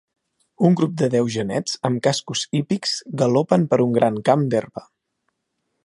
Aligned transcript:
Un 0.69 0.77
grup 0.79 0.95
de 1.01 1.09
deu 1.15 1.29
genets 1.35 1.75
amb 1.89 2.01
cascos 2.07 2.43
hípics 2.61 2.97
galopen 3.23 3.69
per 3.75 3.81
un 3.87 3.95
gran 3.99 4.19
camp 4.31 4.49
d'herba. 4.55 4.87